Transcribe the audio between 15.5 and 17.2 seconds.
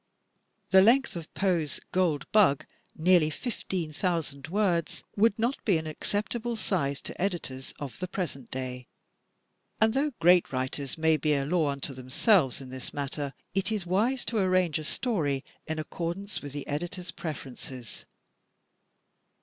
in accordance with the editors'